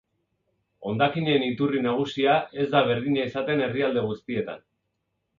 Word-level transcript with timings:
Hondakinen 0.91 1.43
iturri 1.47 1.81
nagusia 1.87 2.37
ez 2.63 2.65
da 2.71 2.81
berdina 2.87 3.25
izaten 3.33 3.61
herrialde 3.67 4.05
guztietan. 4.07 4.65